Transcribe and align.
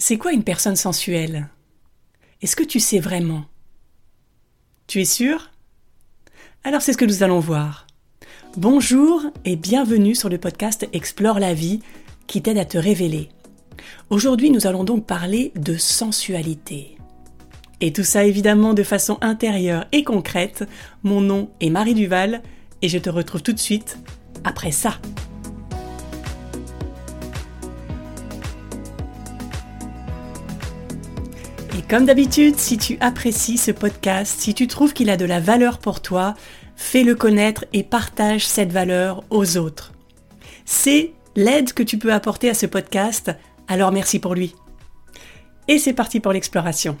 C'est 0.00 0.16
quoi 0.16 0.32
une 0.32 0.44
personne 0.44 0.76
sensuelle? 0.76 1.48
Est-ce 2.40 2.54
que 2.54 2.62
tu 2.62 2.78
sais 2.78 3.00
vraiment? 3.00 3.46
Tu 4.86 5.00
es 5.00 5.04
sûr? 5.04 5.50
Alors 6.62 6.82
c'est 6.82 6.92
ce 6.92 6.98
que 6.98 7.04
nous 7.04 7.24
allons 7.24 7.40
voir. 7.40 7.88
Bonjour 8.56 9.22
et 9.44 9.56
bienvenue 9.56 10.14
sur 10.14 10.28
le 10.28 10.38
podcast 10.38 10.86
Explore 10.92 11.40
la 11.40 11.52
vie 11.52 11.80
qui 12.28 12.40
t'aide 12.42 12.58
à 12.58 12.64
te 12.64 12.78
révéler. 12.78 13.28
Aujourd'hui 14.08 14.52
nous 14.52 14.68
allons 14.68 14.84
donc 14.84 15.04
parler 15.04 15.50
de 15.56 15.76
sensualité. 15.76 16.96
Et 17.80 17.92
tout 17.92 18.04
ça 18.04 18.24
évidemment 18.24 18.74
de 18.74 18.84
façon 18.84 19.18
intérieure 19.20 19.86
et 19.90 20.04
concrète. 20.04 20.64
Mon 21.02 21.20
nom 21.20 21.50
est 21.60 21.70
Marie 21.70 21.94
Duval 21.94 22.42
et 22.82 22.88
je 22.88 22.98
te 22.98 23.10
retrouve 23.10 23.42
tout 23.42 23.52
de 23.52 23.58
suite 23.58 23.98
après 24.44 24.70
ça. 24.70 25.00
Comme 31.88 32.04
d'habitude, 32.04 32.56
si 32.56 32.76
tu 32.76 32.98
apprécies 33.00 33.56
ce 33.56 33.70
podcast, 33.70 34.40
si 34.40 34.52
tu 34.52 34.66
trouves 34.66 34.92
qu'il 34.92 35.08
a 35.08 35.16
de 35.16 35.24
la 35.24 35.40
valeur 35.40 35.78
pour 35.78 36.02
toi, 36.02 36.34
fais-le 36.76 37.14
connaître 37.14 37.64
et 37.72 37.82
partage 37.82 38.46
cette 38.46 38.72
valeur 38.72 39.24
aux 39.30 39.56
autres. 39.56 39.92
C'est 40.66 41.12
l'aide 41.34 41.72
que 41.72 41.82
tu 41.82 41.96
peux 41.96 42.12
apporter 42.12 42.50
à 42.50 42.54
ce 42.54 42.66
podcast, 42.66 43.30
alors 43.68 43.90
merci 43.90 44.18
pour 44.18 44.34
lui. 44.34 44.54
Et 45.66 45.78
c'est 45.78 45.94
parti 45.94 46.20
pour 46.20 46.32
l'exploration. 46.32 46.98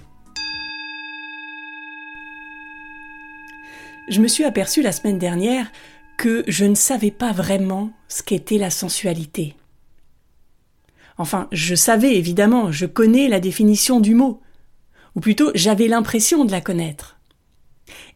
Je 4.08 4.20
me 4.22 4.28
suis 4.28 4.44
aperçue 4.44 4.80
la 4.80 4.92
semaine 4.92 5.18
dernière 5.18 5.70
que 6.16 6.44
je 6.48 6.64
ne 6.64 6.74
savais 6.74 7.10
pas 7.10 7.32
vraiment 7.32 7.90
ce 8.08 8.22
qu'était 8.22 8.56
la 8.56 8.70
sensualité. 8.70 9.54
Enfin, 11.18 11.46
je 11.52 11.74
savais 11.74 12.16
évidemment, 12.16 12.72
je 12.72 12.86
connais 12.86 13.28
la 13.28 13.40
définition 13.40 14.00
du 14.00 14.14
mot, 14.14 14.40
ou 15.18 15.20
plutôt 15.20 15.50
j'avais 15.56 15.88
l'impression 15.88 16.44
de 16.44 16.52
la 16.52 16.60
connaître. 16.60 17.18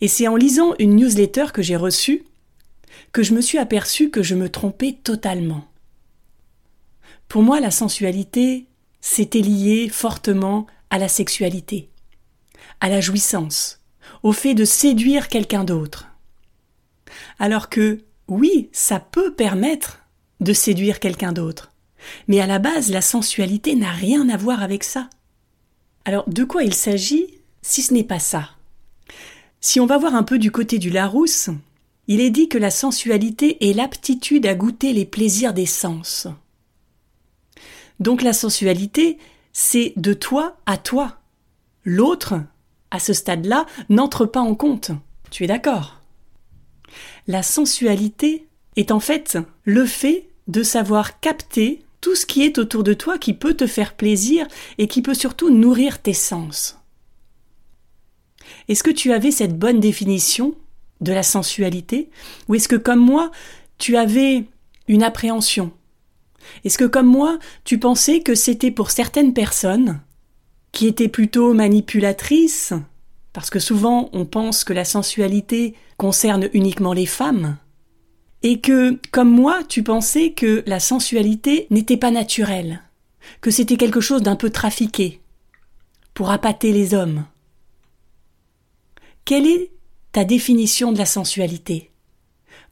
Et 0.01 0.07
c'est 0.07 0.29
en 0.29 0.37
lisant 0.37 0.77
une 0.79 0.95
newsletter 0.95 1.47
que 1.53 1.61
j'ai 1.61 1.75
reçue 1.75 2.23
que 3.11 3.25
je 3.25 3.35
me 3.35 3.41
suis 3.41 3.59
aperçu 3.59 4.09
que 4.09 4.23
je 4.23 4.37
me 4.37 4.49
trompais 4.49 4.97
totalement. 5.03 5.67
Pour 7.27 7.43
moi, 7.43 7.59
la 7.59 7.73
sensualité, 7.73 8.69
c'était 9.01 9.41
lié 9.41 9.89
fortement 9.89 10.69
à 10.91 10.99
la 10.99 11.09
sexualité, 11.09 11.89
à 12.81 12.89
la 12.89 13.01
jouissance, 13.01 13.81
au 14.23 14.31
fait 14.31 14.55
de 14.55 14.65
séduire 14.65 15.27
quelqu'un 15.27 15.65
d'autre. 15.65 16.07
Alors 17.41 17.69
que, 17.69 18.05
oui, 18.29 18.69
ça 18.71 19.01
peut 19.01 19.35
permettre 19.35 20.05
de 20.39 20.53
séduire 20.53 21.01
quelqu'un 21.01 21.33
d'autre, 21.33 21.73
mais 22.29 22.41
à 22.41 22.47
la 22.47 22.61
base, 22.61 22.93
la 22.93 23.03
sensualité 23.03 23.75
n'a 23.75 23.91
rien 23.91 24.29
à 24.29 24.37
voir 24.37 24.63
avec 24.63 24.85
ça. 24.85 25.11
Alors, 26.05 26.29
de 26.29 26.45
quoi 26.45 26.65
il 26.65 26.75
s'agit 26.75 27.27
si 27.63 27.83
ce 27.83 27.95
n'est 27.95 28.05
pas 28.05 28.19
ça? 28.19 28.51
Si 29.61 29.79
on 29.79 29.87
va 29.87 29.99
voir 29.99 30.15
un 30.15 30.25
peu 30.25 30.39
du 30.39 30.51
côté 30.51 30.79
du 30.79 30.91
Larousse, 30.91 31.51
il 32.09 32.21
est 32.21 32.31
dit 32.31 32.49
que 32.49 32.59
la 32.59 32.71
sensualité 32.71 33.69
est 33.69 33.73
l'aptitude 33.73 34.47
à 34.47 34.55
goûter 34.55 34.93
les 34.93 35.05
plaisirs 35.05 35.55
des 35.55 35.67
sens. 35.67 36.27
Donc 38.01 38.23
la 38.23 38.33
sensualité, 38.33 39.19
c'est 39.53 39.93
de 39.97 40.13
toi 40.13 40.57
à 40.67 40.77
toi. 40.77 41.19
L'autre, 41.85 42.35
à 42.91 42.99
ce 42.99 43.13
stade-là, 43.13 43.67
n'entre 43.89 44.27
pas 44.27 44.41
en 44.41 44.57
compte. 44.57 44.91
Tu 45.31 45.45
es 45.45 45.47
d'accord? 45.47 46.01
La 47.29 47.45
sensualité 47.45 48.49
est 48.75 48.91
en 48.91 49.01
fait 49.01 49.39
le 49.65 49.87
fait 49.87 50.29
de 50.49 50.65
savoir 50.65 51.21
capter 51.21 51.85
tout 52.03 52.15
ce 52.15 52.27
qui 52.27 52.43
est 52.43 52.59
autour 52.59 52.83
de 52.83 52.93
toi 52.93 53.17
qui 53.17 53.33
peut 53.33 53.55
te 53.55 53.67
faire 53.67 53.95
plaisir 53.95 54.47
et 54.77 54.89
qui 54.89 55.01
peut 55.01 55.15
surtout 55.15 55.51
nourrir 55.51 56.03
tes 56.03 56.13
sens. 56.13 56.79
Est-ce 58.69 58.83
que 58.83 58.91
tu 58.91 59.13
avais 59.13 59.31
cette 59.31 59.59
bonne 59.59 59.81
définition 59.81 60.55
de 61.01 61.13
la 61.13 61.23
sensualité? 61.23 62.11
Ou 62.49 62.57
est-ce 62.57 62.69
que 62.69 62.77
comme 62.77 62.99
moi, 62.99 63.31
tu 63.79 63.97
avais 63.97 64.45
une 64.89 65.05
appréhension? 65.05 65.73
Est-ce 66.65 66.77
que 66.77 66.85
comme 66.85 67.07
moi, 67.07 67.39
tu 67.65 67.79
pensais 67.79 68.21
que 68.21 68.35
c'était 68.35 68.73
pour 68.73 68.91
certaines 68.91 69.33
personnes 69.33 70.01
qui 70.73 70.89
étaient 70.89 71.09
plutôt 71.09 71.55
manipulatrices? 71.55 72.73
Parce 73.33 73.49
que 73.49 73.61
souvent 73.61 74.11
on 74.13 74.27
pense 74.27 74.65
que 74.65 74.73
la 74.73 74.85
sensualité 74.85 75.75
concerne 75.99 76.49
uniquement 76.53 76.93
les 76.93 77.07
femmes 77.07 77.57
et 78.43 78.61
que, 78.61 78.99
comme 79.11 79.31
moi, 79.31 79.63
tu 79.69 79.83
pensais 79.83 80.33
que 80.33 80.63
la 80.67 80.81
sensualité 80.81 81.67
n'était 81.71 81.97
pas 81.97 82.11
naturelle, 82.11 82.83
que 83.41 83.51
c'était 83.51 83.77
quelque 83.77 84.01
chose 84.01 84.23
d'un 84.23 84.37
peu 84.37 84.51
trafiqué, 84.51 85.21
pour 86.15 86.31
appâter 86.31 86.73
les 86.73 86.95
hommes. 86.95 87.25
Quelle 89.25 89.47
est 89.47 89.71
ta 90.11 90.25
définition 90.25 90.93
de 90.93 90.99
la 90.99 91.07
sensualité? 91.07 91.91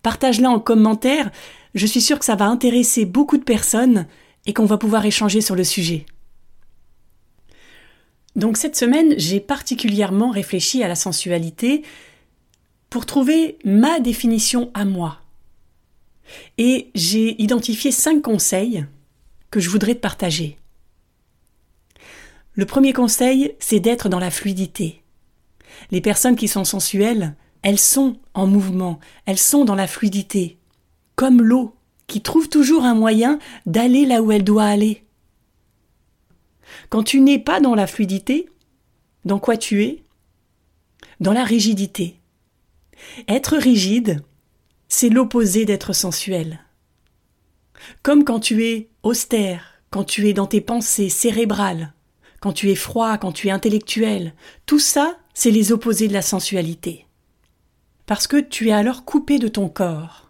Partage-la 0.03 0.51
en 0.51 0.61
commentaire, 0.61 1.31
je 1.75 1.87
suis 1.87 2.01
sûre 2.01 2.19
que 2.19 2.25
ça 2.25 2.35
va 2.35 2.47
intéresser 2.47 3.05
beaucoup 3.05 3.37
de 3.37 3.45
personnes 3.45 4.07
et 4.47 4.53
qu'on 4.53 4.65
va 4.65 4.79
pouvoir 4.79 5.05
échanger 5.07 5.41
sur 5.41 5.55
le 5.55 5.65
sujet. 5.65 6.07
Donc 8.37 8.57
cette 8.57 8.77
semaine, 8.77 9.15
j'ai 9.19 9.41
particulièrement 9.41 10.31
réfléchi 10.31 10.83
à 10.83 10.89
la 10.89 10.95
sensualité 10.95 11.83
pour 12.89 13.07
trouver 13.07 13.59
ma 13.65 14.01
définition 14.01 14.71
à 14.75 14.85
moi. 14.85 15.21
Et 16.59 16.91
j'ai 16.95 17.41
identifié 17.43 17.91
cinq 17.93 18.23
conseils 18.23 18.87
que 19.51 19.61
je 19.61 19.71
voudrais 19.71 19.95
te 19.95 20.01
partager. 20.01 20.59
Le 22.55 22.67
premier 22.67 22.93
conseil, 22.93 23.55
c'est 23.59 23.81
d'être 23.81 24.09
dans 24.09 24.19
la 24.19 24.31
fluidité. 24.31 25.03
Les 25.91 26.01
personnes 26.01 26.37
qui 26.37 26.49
sont 26.49 26.65
sensuelles, 26.65 27.37
elles 27.63 27.79
sont 27.79 28.19
en 28.35 28.47
mouvement, 28.47 29.01
elles 29.27 29.39
sont 29.39 29.65
dans 29.65 29.75
la 29.75 29.87
fluidité, 29.87 30.59
comme 31.17 31.43
l'eau, 31.43 31.75
qui 32.07 32.23
trouve 32.23 32.49
toujours 32.49 32.85
un 32.85 32.95
moyen 32.95 33.39
d'aller 33.67 34.05
là 34.05 34.21
où 34.23 34.33
elle 34.33 34.45
doit 34.45 34.65
aller. 34.65 35.05
Quand 36.89 37.03
tu 37.03 37.21
n'es 37.21 37.39
pas 37.39 37.61
dans 37.61 37.75
la 37.75 37.87
fluidité, 37.87 38.49
dans 39.25 39.39
quoi 39.39 39.57
tu 39.57 39.85
es? 39.85 40.03
Dans 41.21 41.33
la 41.33 41.45
rigidité. 41.45 42.17
Être 43.29 43.57
rigide, 43.57 44.23
c'est 45.01 45.09
l'opposé 45.09 45.65
d'être 45.65 45.95
sensuel. 45.95 46.61
Comme 48.03 48.23
quand 48.23 48.39
tu 48.39 48.67
es 48.67 48.91
austère, 49.03 49.81
quand 49.89 50.05
tu 50.05 50.29
es 50.29 50.35
dans 50.35 50.47
tes 50.47 50.61
pensées 50.61 51.09
cérébrales, 51.09 51.95
quand 52.41 52.53
tu 52.53 52.69
es 52.69 52.75
froid, 52.75 53.17
quand 53.17 53.33
tu 53.33 53.49
es 53.49 53.51
intellectuel, 53.51 54.35
tout 54.67 54.79
ça, 54.79 55.17
c'est 55.33 55.53
les 55.53 55.73
opposés 55.73 56.07
de 56.07 56.13
la 56.13 56.21
sensualité. 56.21 57.07
Parce 58.05 58.27
que 58.27 58.37
tu 58.37 58.69
es 58.69 58.73
alors 58.73 59.07
coupé 59.07 59.39
de 59.39 59.49
ton 59.49 59.71
corps. 59.71 60.29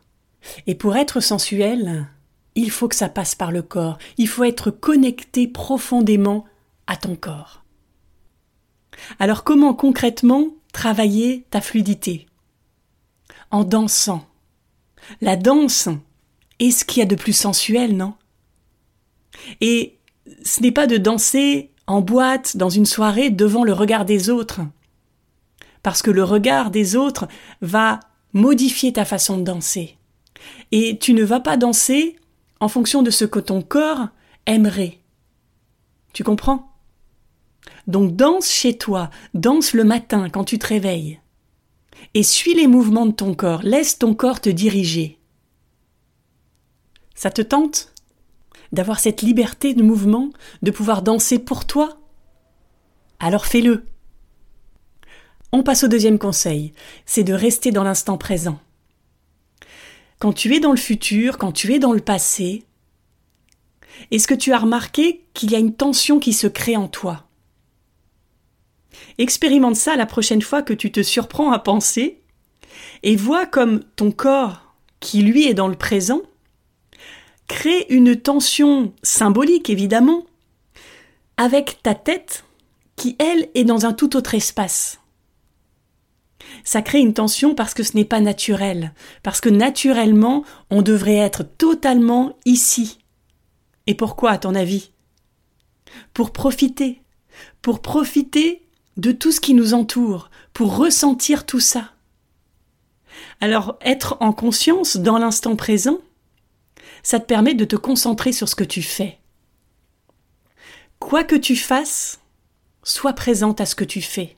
Et 0.69 0.77
pour 0.77 0.97
être 0.97 1.19
sensuel, 1.19 2.07
il 2.55 2.71
faut 2.71 2.87
que 2.87 2.95
ça 2.95 3.09
passe 3.09 3.35
par 3.35 3.51
le 3.51 3.63
corps, 3.63 3.99
il 4.19 4.29
faut 4.29 4.45
être 4.45 4.71
connecté 4.71 5.49
profondément 5.49 6.45
à 6.87 6.97
ton 6.97 7.17
corps. 7.17 7.65
Alors 9.19 9.43
comment 9.43 9.75
concrètement 9.75 10.47
travailler 10.73 11.45
ta 11.51 11.61
fluidité? 11.61 12.29
En 13.51 13.65
dansant, 13.65 14.30
la 15.21 15.37
danse 15.37 15.89
est 16.59 16.71
ce 16.71 16.85
qu'il 16.85 17.01
y 17.01 17.03
a 17.03 17.07
de 17.07 17.15
plus 17.15 17.33
sensuel, 17.33 17.97
non? 17.97 18.15
Et 19.61 19.99
ce 20.45 20.63
n'est 20.63 20.73
pas 20.73 20.87
de 20.87 20.97
danser 20.97 21.71
en 21.87 22.01
boîte, 22.01 22.57
dans 22.57 22.69
une 22.69 22.87
soirée, 22.87 23.31
devant 23.31 23.65
le 23.65 23.73
regard 23.73 24.05
des 24.05 24.31
autres. 24.31 24.61
Parce 25.83 26.03
que 26.03 26.11
le 26.11 26.23
regard 26.23 26.71
des 26.71 26.95
autres 26.95 27.27
va 27.63 28.01
modifier 28.33 28.93
ta 28.93 29.05
façon 29.05 29.39
de 29.39 29.43
danser. 29.43 29.97
Et 30.73 30.99
tu 30.99 31.15
ne 31.15 31.25
vas 31.25 31.41
pas 31.41 31.57
danser 31.57 32.17
en 32.61 32.69
fonction 32.69 33.03
de 33.03 33.11
ce 33.11 33.25
que 33.25 33.41
ton 33.41 33.63
corps 33.63 34.09
aimerait. 34.47 34.99
Tu 36.13 36.23
comprends? 36.23 36.71
Donc 37.87 38.15
danse 38.15 38.51
chez 38.51 38.77
toi, 38.77 39.11
danse 39.35 39.73
le 39.73 39.85
matin 39.85 40.29
quand 40.29 40.45
tu 40.45 40.59
te 40.59 40.67
réveilles 40.67 41.21
et 42.15 42.23
suis 42.23 42.55
les 42.55 42.67
mouvements 42.67 43.07
de 43.07 43.13
ton 43.13 43.35
corps, 43.35 43.63
laisse 43.63 43.99
ton 43.99 44.15
corps 44.15 44.41
te 44.41 44.51
diriger. 44.51 45.19
Ça 47.15 47.31
te 47.31 47.43
tente 47.43 47.93
d'avoir 48.73 49.01
cette 49.01 49.23
liberté 49.23 49.75
de 49.75 49.83
mouvement, 49.83 50.31
de 50.63 50.71
pouvoir 50.71 51.03
danser 51.03 51.39
pour 51.39 51.67
toi? 51.67 52.01
Alors 53.19 53.47
fais-le. 53.47 53.87
On 55.53 55.63
passe 55.63 55.85
au 55.85 55.89
deuxième 55.89 56.19
conseil, 56.19 56.73
c'est 57.07 57.25
de 57.25 57.35
rester 57.35 57.73
dans 57.73 57.83
l'instant 57.83 58.17
présent. 58.17 58.61
Quand 60.19 60.33
tu 60.33 60.55
es 60.55 60.61
dans 60.61 60.71
le 60.71 60.77
futur, 60.77 61.39
quand 61.39 61.53
tu 61.53 61.73
es 61.73 61.79
dans 61.79 61.93
le 61.93 62.01
passé, 62.01 62.65
est-ce 64.11 64.29
que 64.29 64.35
tu 64.35 64.53
as 64.53 64.59
remarqué 64.59 65.25
qu'il 65.35 65.51
y 65.51 65.57
a 65.57 65.59
une 65.59 65.75
tension 65.75 66.21
qui 66.21 66.33
se 66.33 66.47
crée 66.47 66.77
en 66.77 66.89
toi? 66.89 67.27
Expérimente 69.21 69.77
ça 69.77 69.97
la 69.97 70.07
prochaine 70.07 70.41
fois 70.41 70.63
que 70.63 70.73
tu 70.73 70.91
te 70.91 71.03
surprends 71.03 71.53
à 71.53 71.59
penser 71.59 72.23
et 73.03 73.17
vois 73.17 73.45
comme 73.45 73.81
ton 73.95 74.13
corps, 74.13 74.75
qui 74.99 75.21
lui 75.21 75.47
est 75.47 75.53
dans 75.53 75.69
le 75.69 75.77
présent, 75.77 76.23
crée 77.47 77.85
une 77.91 78.17
tension 78.17 78.95
symbolique 79.03 79.69
évidemment, 79.69 80.25
avec 81.37 81.83
ta 81.83 81.95
tête 81.95 82.47
qui, 82.97 83.17
elle, 83.19 83.51
est 83.55 83.65
dans 83.65 83.85
un 83.85 83.93
tout 83.93 84.17
autre 84.17 84.35
espace. 84.35 85.01
Ça 86.65 86.81
crée 86.81 87.01
une 87.01 87.13
tension 87.13 87.55
parce 87.55 87.75
que 87.75 87.83
ce 87.83 87.99
n'est 87.99 88.07
pas 88.07 88.21
naturel, 88.21 88.95
parce 89.23 89.43
que 89.43 89.51
naturellement, 89.51 90.47
on 90.71 90.81
devrait 90.81 91.17
être 91.17 91.43
totalement 91.43 92.39
ici. 92.47 93.01
Et 93.87 93.95
pourquoi, 93.95 94.31
à 94.31 94.39
ton 94.39 94.55
avis? 94.55 94.93
Pour 96.15 96.33
profiter, 96.33 97.03
pour 97.61 97.83
profiter 97.83 98.63
de 99.01 99.13
tout 99.13 99.33
ce 99.33 99.41
qui 99.41 99.55
nous 99.55 99.73
entoure, 99.73 100.31
pour 100.53 100.77
ressentir 100.77 101.47
tout 101.47 101.59
ça. 101.59 101.93
Alors, 103.41 103.79
être 103.81 104.19
en 104.21 104.33
conscience 104.35 104.99
dans 104.99 105.17
l'instant 105.17 105.57
présent, 105.57 105.99
ça 107.03 107.19
te 107.19 107.25
permet 107.25 107.55
de 107.55 107.65
te 107.65 107.77
concentrer 107.77 108.33
sur 108.33 108.49
ce 108.49 108.55
que 108.55 108.65
tu 108.65 108.83
fais. 108.83 109.19
Quoi 110.99 111.25
que 111.25 111.35
tu 111.35 111.57
fasses, 111.57 112.21
sois 112.83 113.15
présente 113.15 113.63
à 113.63 113.67
ce 113.67 113.75
que 113.75 113.85
tu 113.85 114.03
fais. 114.03 114.37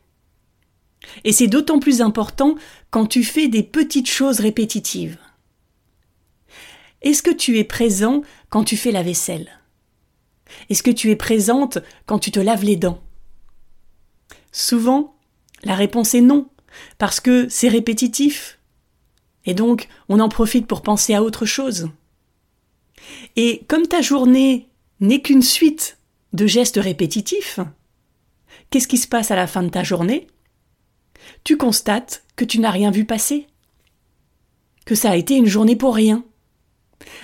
Et 1.25 1.32
c'est 1.32 1.49
d'autant 1.49 1.81
plus 1.81 2.00
important 2.00 2.55
quand 2.91 3.06
tu 3.06 3.25
fais 3.25 3.49
des 3.49 3.65
petites 3.65 4.08
choses 4.08 4.38
répétitives. 4.38 5.19
Est-ce 7.00 7.25
que 7.25 7.32
tu 7.32 7.58
es 7.58 7.65
présent 7.65 8.23
quand 8.49 8.62
tu 8.62 8.76
fais 8.76 8.93
la 8.93 9.03
vaisselle? 9.03 9.50
Est-ce 10.70 10.85
que 10.85 10.93
tu 10.93 11.11
es 11.11 11.17
présente 11.17 11.79
quand 12.06 12.20
tu 12.20 12.31
te 12.31 12.38
laves 12.38 12.65
les 12.65 12.76
dents? 12.76 13.03
Souvent, 14.53 15.17
la 15.65 15.75
réponse 15.75 16.15
est 16.15 16.21
non, 16.21 16.49
parce 16.99 17.21
que 17.21 17.49
c'est 17.49 17.69
répétitif. 17.69 18.59
Et 19.47 19.55
donc, 19.55 19.89
on 20.09 20.21
en 20.21 20.29
profite 20.29 20.67
pour 20.67 20.83
penser 20.83 21.15
à 21.15 21.23
autre 21.23 21.47
chose. 21.47 21.89
Et 23.37 23.63
comme 23.69 23.87
ta 23.87 24.03
journée 24.03 24.69
n'est 25.01 25.23
qu'une 25.23 25.43
suite 25.43 25.99
de 26.33 26.47
gestes 26.47 26.79
répétitifs, 26.81 27.59
qu'est-ce 28.71 28.89
qui 28.89 28.99
se 28.99 29.09
passe 29.09 29.31
à 29.31 29.37
la 29.37 29.47
fin 29.47 29.63
de 29.63 29.69
ta 29.69 29.83
journée? 29.83 30.29
Tu 31.45 31.57
constates 31.57 32.25
que 32.37 32.45
tu 32.45 32.61
n'as 32.61 32.71
rien 32.71 32.91
vu 32.91 33.05
passer, 33.05 33.47
que 34.85 34.95
ça 34.95 35.11
a 35.11 35.17
été 35.17 35.37
une 35.37 35.47
journée 35.47 35.77
pour 35.77 35.95
rien. 35.95 36.25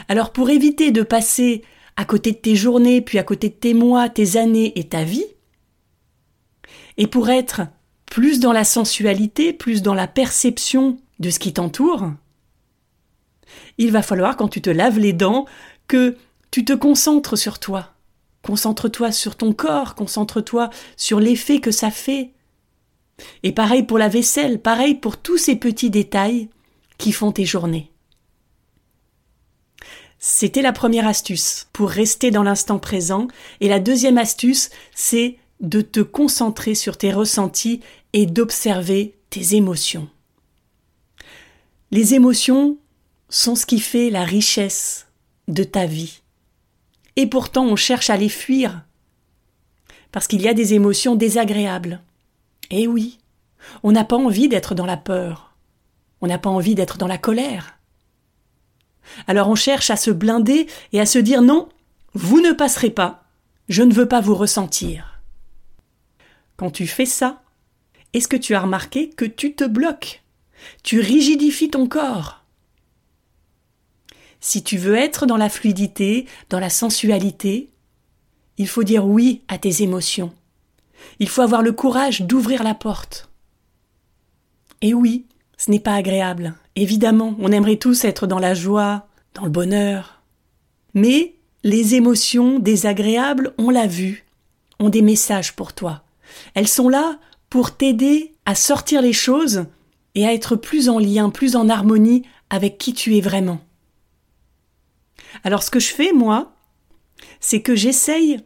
Alors 0.08 0.32
pour 0.32 0.50
éviter 0.50 0.90
de 0.90 1.02
passer 1.02 1.62
à 1.96 2.04
côté 2.04 2.32
de 2.32 2.36
tes 2.36 2.56
journées, 2.56 3.00
puis 3.00 3.18
à 3.18 3.24
côté 3.24 3.48
de 3.48 3.54
tes 3.54 3.74
mois, 3.74 4.08
tes 4.08 4.36
années 4.36 4.78
et 4.78 4.88
ta 4.88 5.04
vie, 5.04 5.26
et 6.98 7.06
pour 7.06 7.30
être 7.30 7.62
plus 8.04 8.40
dans 8.40 8.52
la 8.52 8.64
sensualité, 8.64 9.52
plus 9.52 9.82
dans 9.82 9.94
la 9.94 10.06
perception 10.06 10.98
de 11.20 11.30
ce 11.30 11.38
qui 11.38 11.52
t'entoure, 11.52 12.10
il 13.78 13.92
va 13.92 14.02
falloir, 14.02 14.36
quand 14.36 14.48
tu 14.48 14.60
te 14.60 14.70
laves 14.70 14.98
les 14.98 15.12
dents, 15.12 15.46
que 15.86 16.16
tu 16.50 16.64
te 16.64 16.72
concentres 16.72 17.38
sur 17.38 17.58
toi. 17.58 17.94
Concentre-toi 18.42 19.12
sur 19.12 19.36
ton 19.36 19.52
corps, 19.52 19.94
concentre-toi 19.94 20.70
sur 20.96 21.20
l'effet 21.20 21.60
que 21.60 21.70
ça 21.70 21.90
fait. 21.90 22.32
Et 23.42 23.52
pareil 23.52 23.84
pour 23.84 23.98
la 23.98 24.08
vaisselle, 24.08 24.60
pareil 24.60 24.94
pour 24.94 25.16
tous 25.16 25.38
ces 25.38 25.56
petits 25.56 25.90
détails 25.90 26.48
qui 26.98 27.12
font 27.12 27.32
tes 27.32 27.44
journées. 27.44 27.90
C'était 30.18 30.62
la 30.62 30.72
première 30.72 31.06
astuce 31.06 31.68
pour 31.72 31.90
rester 31.90 32.30
dans 32.32 32.42
l'instant 32.42 32.78
présent. 32.80 33.28
Et 33.60 33.68
la 33.68 33.78
deuxième 33.78 34.18
astuce, 34.18 34.70
c'est 34.94 35.36
de 35.60 35.80
te 35.80 36.00
concentrer 36.00 36.74
sur 36.74 36.96
tes 36.96 37.12
ressentis 37.12 37.80
et 38.12 38.26
d'observer 38.26 39.18
tes 39.30 39.54
émotions. 39.54 40.08
Les 41.90 42.14
émotions 42.14 42.76
sont 43.28 43.54
ce 43.54 43.66
qui 43.66 43.80
fait 43.80 44.10
la 44.10 44.24
richesse 44.24 45.06
de 45.48 45.64
ta 45.64 45.86
vie. 45.86 46.20
Et 47.16 47.26
pourtant 47.26 47.64
on 47.64 47.76
cherche 47.76 48.10
à 48.10 48.16
les 48.16 48.28
fuir. 48.28 48.82
Parce 50.12 50.26
qu'il 50.26 50.42
y 50.42 50.48
a 50.48 50.54
des 50.54 50.74
émotions 50.74 51.16
désagréables. 51.16 52.00
Eh 52.70 52.86
oui, 52.86 53.18
on 53.82 53.92
n'a 53.92 54.04
pas 54.04 54.16
envie 54.16 54.48
d'être 54.48 54.74
dans 54.74 54.86
la 54.86 54.96
peur. 54.96 55.56
On 56.20 56.26
n'a 56.26 56.38
pas 56.38 56.50
envie 56.50 56.74
d'être 56.74 56.98
dans 56.98 57.06
la 57.06 57.18
colère. 57.18 57.78
Alors 59.26 59.48
on 59.48 59.54
cherche 59.54 59.90
à 59.90 59.96
se 59.96 60.10
blinder 60.10 60.66
et 60.92 61.00
à 61.00 61.06
se 61.06 61.18
dire 61.18 61.42
non, 61.42 61.68
vous 62.14 62.40
ne 62.40 62.52
passerez 62.52 62.90
pas, 62.90 63.24
je 63.68 63.82
ne 63.82 63.92
veux 63.92 64.08
pas 64.08 64.20
vous 64.20 64.34
ressentir. 64.34 65.17
Quand 66.58 66.70
tu 66.70 66.86
fais 66.86 67.06
ça, 67.06 67.40
est-ce 68.12 68.28
que 68.28 68.36
tu 68.36 68.54
as 68.54 68.60
remarqué 68.60 69.10
que 69.10 69.24
tu 69.24 69.54
te 69.54 69.64
bloques? 69.64 70.22
Tu 70.82 71.00
rigidifies 71.00 71.70
ton 71.70 71.86
corps? 71.86 72.44
Si 74.40 74.64
tu 74.64 74.76
veux 74.76 74.96
être 74.96 75.24
dans 75.24 75.36
la 75.36 75.48
fluidité, 75.48 76.26
dans 76.50 76.58
la 76.58 76.68
sensualité, 76.68 77.70
il 78.56 78.66
faut 78.66 78.82
dire 78.82 79.06
oui 79.06 79.42
à 79.46 79.56
tes 79.56 79.82
émotions. 79.82 80.32
Il 81.20 81.28
faut 81.28 81.42
avoir 81.42 81.62
le 81.62 81.70
courage 81.70 82.22
d'ouvrir 82.22 82.64
la 82.64 82.74
porte. 82.74 83.30
Et 84.82 84.94
oui, 84.94 85.26
ce 85.56 85.70
n'est 85.70 85.78
pas 85.78 85.94
agréable. 85.94 86.54
Évidemment, 86.74 87.36
on 87.38 87.52
aimerait 87.52 87.76
tous 87.76 88.04
être 88.04 88.26
dans 88.26 88.40
la 88.40 88.54
joie, 88.54 89.06
dans 89.34 89.44
le 89.44 89.50
bonheur. 89.50 90.22
Mais 90.94 91.34
les 91.62 91.94
émotions 91.94 92.58
désagréables, 92.58 93.54
on 93.58 93.70
l'a 93.70 93.86
vu, 93.86 94.24
ont 94.80 94.88
des 94.88 95.02
messages 95.02 95.54
pour 95.54 95.72
toi. 95.72 96.02
Elles 96.54 96.68
sont 96.68 96.88
là 96.88 97.18
pour 97.50 97.76
t'aider 97.76 98.34
à 98.44 98.54
sortir 98.54 99.02
les 99.02 99.12
choses 99.12 99.66
et 100.14 100.26
à 100.26 100.32
être 100.32 100.56
plus 100.56 100.88
en 100.88 100.98
lien, 100.98 101.30
plus 101.30 101.56
en 101.56 101.68
harmonie 101.68 102.24
avec 102.50 102.78
qui 102.78 102.92
tu 102.92 103.16
es 103.16 103.20
vraiment. 103.20 103.60
Alors 105.44 105.62
ce 105.62 105.70
que 105.70 105.80
je 105.80 105.92
fais, 105.92 106.12
moi, 106.12 106.52
c'est 107.40 107.62
que 107.62 107.74
j'essaye 107.74 108.40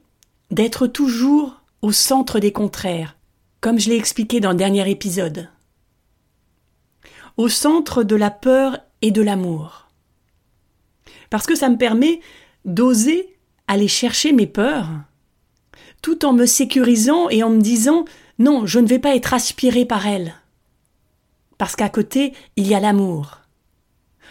d'être 0.50 0.86
toujours 0.86 1.62
au 1.80 1.92
centre 1.92 2.38
des 2.38 2.52
contraires, 2.52 3.16
comme 3.60 3.78
je 3.78 3.90
l'ai 3.90 3.96
expliqué 3.96 4.40
dans 4.40 4.50
le 4.50 4.56
dernier 4.56 4.88
épisode. 4.90 5.48
Au 7.36 7.48
centre 7.48 8.02
de 8.02 8.16
la 8.16 8.30
peur 8.30 8.78
et 9.00 9.10
de 9.10 9.22
l'amour. 9.22 9.88
Parce 11.30 11.46
que 11.46 11.54
ça 11.54 11.70
me 11.70 11.78
permet 11.78 12.20
d'oser 12.64 13.34
aller 13.66 13.88
chercher 13.88 14.32
mes 14.32 14.46
peurs, 14.46 14.90
tout 16.02 16.24
en 16.24 16.32
me 16.32 16.46
sécurisant 16.46 17.28
et 17.30 17.42
en 17.42 17.50
me 17.50 17.60
disant 17.60 18.04
non, 18.38 18.66
je 18.66 18.78
ne 18.78 18.86
vais 18.86 18.98
pas 18.98 19.14
être 19.14 19.34
aspiré 19.34 19.84
par 19.84 20.06
elles. 20.06 20.34
Parce 21.58 21.76
qu'à 21.76 21.88
côté, 21.88 22.34
il 22.56 22.66
y 22.66 22.74
a 22.74 22.80
l'amour. 22.80 23.38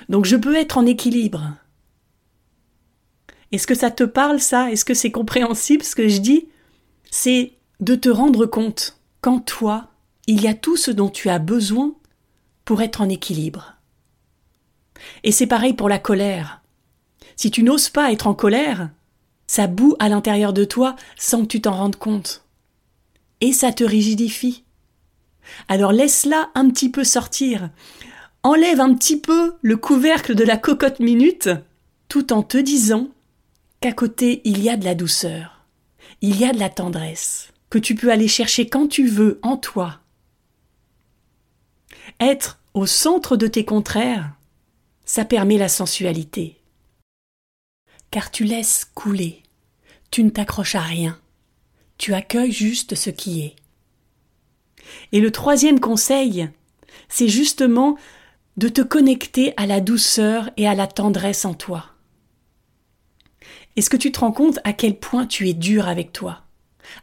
Donc 0.10 0.26
je 0.26 0.36
peux 0.36 0.56
être 0.56 0.78
en 0.78 0.86
équilibre. 0.86 1.56
Est-ce 3.52 3.68
que 3.68 3.76
ça 3.76 3.92
te 3.92 4.04
parle 4.04 4.40
ça? 4.40 4.72
Est-ce 4.72 4.86
que 4.86 4.94
c'est 4.94 5.12
compréhensible 5.12 5.84
ce 5.84 5.96
que 5.96 6.08
je 6.08 6.20
dis? 6.20 6.48
C'est 7.10 7.54
de 7.80 7.96
te 7.96 8.10
rendre 8.10 8.46
compte 8.46 9.00
qu'en 9.22 9.40
toi, 9.40 9.88
il 10.28 10.42
y 10.42 10.48
a 10.48 10.54
tout 10.54 10.78
ce 10.78 10.92
dont 10.92 11.10
tu 11.10 11.30
as 11.30 11.40
besoin 11.40 11.94
pour 12.66 12.82
être 12.82 13.02
en 13.02 13.10
équilibre. 13.10 13.76
Et 15.24 15.32
c'est 15.32 15.48
pareil 15.48 15.74
pour 15.74 15.90
la 15.90 16.00
colère. 16.00 16.62
Si 17.36 17.52
tu 17.52 17.64
n'oses 17.64 17.90
pas 17.90 18.12
être 18.12 18.28
en 18.28 18.34
colère, 18.34 18.90
ça 19.52 19.68
boue 19.68 19.98
à 20.00 20.08
l'intérieur 20.08 20.54
de 20.54 20.64
toi 20.64 20.96
sans 21.18 21.42
que 21.42 21.48
tu 21.48 21.60
t'en 21.60 21.74
rendes 21.74 21.98
compte. 21.98 22.46
Et 23.42 23.52
ça 23.52 23.74
te 23.74 23.84
rigidifie. 23.84 24.64
Alors 25.68 25.92
laisse-la 25.92 26.52
un 26.56 26.70
petit 26.70 26.90
peu 26.90 27.04
sortir. 27.04 27.70
Enlève 28.44 28.80
un 28.80 28.94
petit 28.94 29.20
peu 29.20 29.56
le 29.62 29.76
couvercle 29.76 30.36
de 30.36 30.46
la 30.46 30.56
cocotte 30.56 31.02
minute 31.02 31.50
tout 32.08 32.32
en 32.32 32.44
te 32.44 32.58
disant 32.58 33.10
qu'à 33.82 33.92
côté 33.92 34.40
il 34.46 34.64
y 34.64 34.70
a 34.70 34.78
de 34.78 34.86
la 34.86 34.96
douceur, 34.96 35.66
il 36.22 36.40
y 36.40 36.46
a 36.46 36.54
de 36.54 36.60
la 36.60 36.70
tendresse, 36.70 37.52
que 37.70 37.78
tu 37.78 37.94
peux 37.94 38.10
aller 38.10 38.30
chercher 38.30 38.70
quand 38.70 38.88
tu 38.88 39.06
veux 39.06 39.38
en 39.42 39.58
toi. 39.58 40.00
Être 42.22 42.58
au 42.74 42.86
centre 42.86 43.36
de 43.36 43.48
tes 43.48 43.66
contraires, 43.66 44.32
ça 45.04 45.26
permet 45.26 45.58
la 45.58 45.68
sensualité. 45.68 46.62
Car 48.12 48.30
tu 48.30 48.44
laisses 48.44 48.86
couler, 48.94 49.41
tu 50.12 50.24
ne 50.24 50.30
t'accroches 50.30 50.76
à 50.76 50.82
rien, 50.82 51.18
tu 51.98 52.14
accueilles 52.14 52.52
juste 52.52 52.96
ce 52.96 53.10
qui 53.10 53.42
est. 53.42 53.56
Et 55.12 55.20
le 55.20 55.32
troisième 55.32 55.80
conseil, 55.80 56.50
c'est 57.08 57.30
justement 57.30 57.98
de 58.58 58.68
te 58.68 58.82
connecter 58.82 59.54
à 59.56 59.66
la 59.66 59.80
douceur 59.80 60.50
et 60.58 60.68
à 60.68 60.76
la 60.76 60.88
tendresse 60.88 61.46
en 61.46 61.54
toi. 61.54 61.86
Est-ce 63.78 63.90
que 63.90 63.98
tu 63.98 64.12
te 64.12 64.20
rends 64.20 64.34
compte 64.34 64.60
à 64.66 64.74
quel 64.74 65.00
point 65.00 65.26
tu 65.26 65.48
es 65.48 65.54
dur 65.54 65.88
avec 65.88 66.12
toi? 66.12 66.44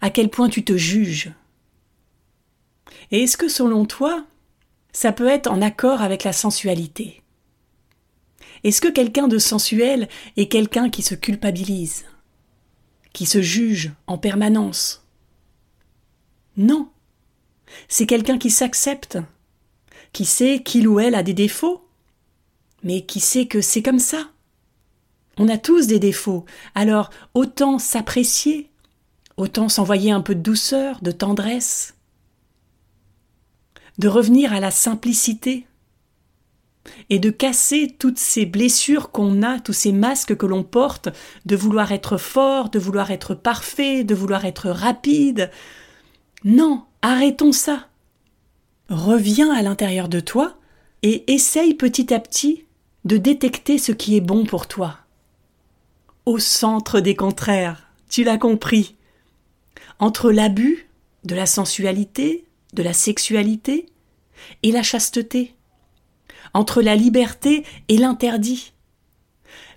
À 0.03 0.11
quel 0.11 0.29
point 0.29 0.51
tu 0.51 0.63
te 0.65 0.77
juges? 0.77 1.33
Et 3.11 3.23
est-ce 3.23 3.39
que 3.39 3.49
selon 3.49 3.87
toi, 3.87 4.27
ça 4.93 5.13
peut 5.13 5.29
être 5.29 5.51
en 5.51 5.63
accord 5.63 6.03
avec 6.03 6.25
la 6.25 6.35
sensualité? 6.35 7.23
Est-ce 8.65 8.83
que 8.83 8.89
quelqu'un 8.89 9.29
de 9.29 9.39
sensuel 9.39 10.09
est 10.37 10.49
quelqu'un 10.49 10.91
qui 10.91 11.03
se 11.03 11.15
culpabilise? 11.15 12.05
Qui 13.13 13.27
se 13.27 13.43
juge 13.43 13.93
en 14.07 14.19
permanence. 14.19 15.05
Non. 16.57 16.91
C'est 17.89 18.07
quelqu'un 18.07 18.39
qui 18.39 18.51
s'accepte, 18.51 19.19
qui 20.13 20.25
sait 20.25 20.63
qu'il 20.63 20.89
ou 20.89 21.01
elle 21.01 21.15
a 21.15 21.23
des 21.23 21.35
défauts, 21.35 21.85
mais 22.83 23.03
qui 23.03 23.21
sait 23.21 23.47
que 23.47 23.61
c'est 23.61 23.83
comme 23.83 23.99
ça. 23.99 24.31
On 25.37 25.49
a 25.49 25.59
tous 25.59 25.87
des 25.87 25.99
défauts, 25.99 26.45
alors 26.75 27.11
autant 27.35 27.79
s'apprécier, 27.79 28.71
autant 29.37 29.69
s'envoyer 29.69 30.11
un 30.11 30.21
peu 30.21 30.35
de 30.35 30.41
douceur, 30.41 31.01
de 31.01 31.13
tendresse, 31.13 31.95
de 33.99 34.09
revenir 34.09 34.53
à 34.53 34.61
la 34.61 34.71
simplicité 34.71 35.67
et 37.11 37.19
de 37.19 37.31
casser 37.31 37.95
toutes 37.99 38.19
ces 38.19 38.47
blessures 38.47 39.11
qu'on 39.11 39.43
a, 39.43 39.61
tous 39.61 39.73
ces 39.73 39.93
masques 39.93 40.37
que 40.37 40.47
l'on 40.47 40.65
porte, 40.65 41.09
de 41.47 41.57
vouloir 41.57 41.93
être 41.93 42.17
fort, 42.17 42.71
de 42.71 42.79
vouloir 42.79 43.11
être 43.11 43.35
parfait, 43.35 44.05
de 44.05 44.15
vouloir 44.15 44.45
être 44.45 44.71
rapide. 44.71 45.51
Non, 46.45 46.85
arrêtons 47.03 47.53
ça. 47.53 47.89
Reviens 48.89 49.53
à 49.55 49.63
l'intérieur 49.63 50.09
de 50.09 50.21
toi 50.21 50.57
et 51.03 51.33
essaye 51.33 51.75
petit 51.75 52.13
à 52.13 52.21
petit 52.21 52.65
de 53.05 53.17
détecter 53.17 53.79
ce 53.79 53.93
qui 53.93 54.17
est 54.17 54.21
bon 54.21 54.45
pour 54.45 54.67
toi. 54.67 54.99
Au 56.27 56.39
centre 56.39 57.01
des 57.01 57.17
contraires, 57.17 57.89
tu 58.11 58.25
l'as 58.25 58.39
compris. 58.39 58.97
Entre 59.99 60.31
l'abus 60.31 60.89
de 61.25 61.35
la 61.35 61.47
sensualité, 61.47 62.45
de 62.75 62.83
la 62.83 62.93
sexualité 62.93 63.87
et 64.63 64.73
la 64.73 64.83
chasteté, 64.83 65.55
entre 66.55 66.83
la 66.83 66.97
liberté 66.97 67.65
et 67.89 67.99
l'interdit. 67.99 68.73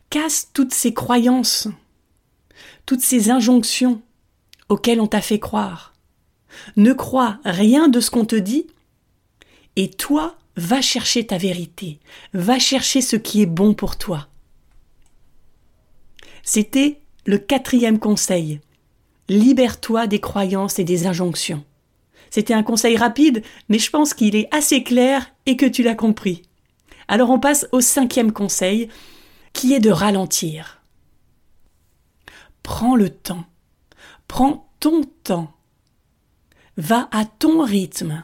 Casse 0.09 0.49
toutes 0.53 0.73
ces 0.73 0.93
croyances, 0.93 1.67
toutes 2.85 3.01
ces 3.01 3.29
injonctions 3.29 4.01
auxquelles 4.69 5.01
on 5.01 5.07
t'a 5.07 5.21
fait 5.21 5.39
croire. 5.39 5.93
Ne 6.75 6.93
crois 6.93 7.39
rien 7.45 7.87
de 7.87 7.99
ce 7.99 8.11
qu'on 8.11 8.25
te 8.25 8.35
dit, 8.35 8.67
et 9.75 9.89
toi, 9.89 10.35
va 10.57 10.81
chercher 10.81 11.25
ta 11.25 11.37
vérité, 11.37 11.99
va 12.33 12.59
chercher 12.59 13.01
ce 13.01 13.15
qui 13.15 13.41
est 13.41 13.45
bon 13.47 13.73
pour 13.73 13.97
toi. 13.97 14.27
C'était 16.43 16.99
le 17.25 17.37
quatrième 17.37 17.99
conseil. 17.99 18.59
Libère-toi 19.29 20.07
des 20.07 20.19
croyances 20.19 20.79
et 20.79 20.83
des 20.83 21.07
injonctions. 21.07 21.63
C'était 22.29 22.53
un 22.53 22.63
conseil 22.63 22.97
rapide, 22.97 23.43
mais 23.69 23.79
je 23.79 23.89
pense 23.89 24.13
qu'il 24.13 24.35
est 24.35 24.53
assez 24.53 24.83
clair 24.83 25.33
et 25.45 25.57
que 25.57 25.65
tu 25.65 25.83
l'as 25.83 25.95
compris. 25.95 26.43
Alors 27.07 27.29
on 27.29 27.39
passe 27.39 27.67
au 27.71 27.81
cinquième 27.81 28.31
conseil, 28.31 28.89
qui 29.53 29.73
est 29.73 29.79
de 29.79 29.91
ralentir. 29.91 30.81
Prends 32.63 32.95
le 32.95 33.09
temps. 33.09 33.45
Prends 34.27 34.69
ton 34.79 35.03
temps. 35.23 35.51
Va 36.77 37.09
à 37.11 37.25
ton 37.25 37.63
rythme. 37.63 38.23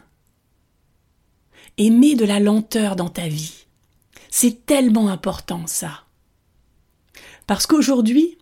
Et 1.77 1.89
mets 1.89 2.15
de 2.15 2.25
la 2.25 2.39
lenteur 2.39 2.95
dans 2.95 3.09
ta 3.09 3.27
vie. 3.27 3.65
C'est 4.29 4.65
tellement 4.65 5.09
important 5.09 5.67
ça. 5.67 6.03
Parce 7.45 7.65
qu'aujourd'hui, 7.65 8.37